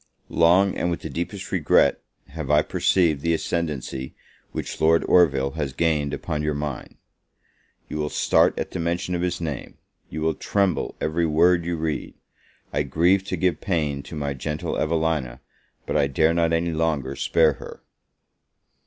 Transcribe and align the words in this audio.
Long, 0.29 0.75
and 0.75 0.89
with 0.89 1.01
the 1.01 1.11
deepest 1.11 1.51
regret, 1.51 2.01
have 2.29 2.49
I 2.49 2.63
perceived 2.63 3.21
the 3.21 3.35
ascendancy 3.35 4.15
which 4.51 4.81
Lord 4.81 5.03
Orville 5.05 5.51
has 5.51 5.73
gained 5.73 6.11
upon 6.11 6.41
your 6.41 6.55
mind. 6.55 6.95
You 7.87 7.99
will 7.99 8.09
start 8.09 8.57
at 8.57 8.71
the 8.71 8.79
mention 8.79 9.13
of 9.13 9.21
his 9.21 9.39
name, 9.39 9.77
you 10.09 10.21
will 10.21 10.33
tremble 10.33 10.95
every 10.99 11.27
word 11.27 11.65
you 11.65 11.77
read; 11.77 12.15
I 12.73 12.81
grieve 12.81 13.23
to 13.25 13.37
give 13.37 13.61
pain 13.61 14.01
to 14.01 14.15
my 14.15 14.33
gentle 14.33 14.75
Evelina, 14.75 15.39
but 15.85 15.95
I 15.95 16.07
dare 16.07 16.33
not 16.33 16.51
any 16.51 16.71
longer 16.73 17.15
spare 17.15 17.53
her. 17.61 17.83